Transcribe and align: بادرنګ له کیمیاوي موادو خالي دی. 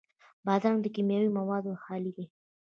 بادرنګ 0.45 0.77
له 0.83 0.89
کیمیاوي 0.95 1.29
موادو 1.39 1.79
خالي 1.83 2.11
دی. 2.17 2.25